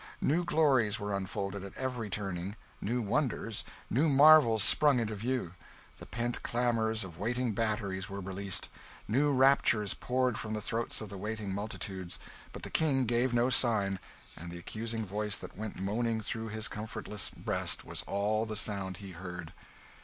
New 0.19 0.43
glories 0.43 0.99
were 0.99 1.15
unfolded 1.15 1.63
at 1.63 1.77
every 1.77 2.09
turning; 2.09 2.55
new 2.81 3.03
wonders, 3.03 3.63
new 3.87 4.09
marvels, 4.09 4.63
sprang 4.63 4.99
into 4.99 5.13
view; 5.13 5.53
the 5.99 6.07
pent 6.07 6.41
clamours 6.41 7.03
of 7.03 7.19
waiting 7.19 7.51
batteries 7.51 8.09
were 8.09 8.19
released; 8.19 8.67
new 9.07 9.31
raptures 9.31 9.93
poured 9.93 10.39
from 10.39 10.53
the 10.55 10.59
throats 10.59 11.01
of 11.01 11.09
the 11.09 11.19
waiting 11.19 11.53
multitudes: 11.53 12.17
but 12.51 12.63
the 12.63 12.71
King 12.71 13.05
gave 13.05 13.31
no 13.31 13.51
sign, 13.51 13.99
and 14.35 14.49
the 14.49 14.57
accusing 14.57 15.05
voice 15.05 15.37
that 15.37 15.55
went 15.55 15.79
moaning 15.79 16.19
through 16.19 16.47
his 16.47 16.67
comfortless 16.67 17.29
breast 17.29 17.85
was 17.85 18.01
all 18.07 18.47
the 18.47 18.55
sound 18.55 18.97
he 18.97 19.11
heard. 19.11 19.53